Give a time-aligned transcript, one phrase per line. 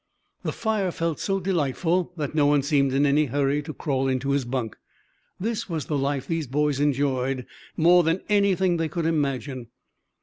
[0.41, 4.31] The fire felt so delightful that no one seemed in any hurry to crawl into
[4.31, 4.75] his bunk.
[5.39, 7.45] This was the life these boys enjoyed
[7.77, 9.67] more than anything they could imagine.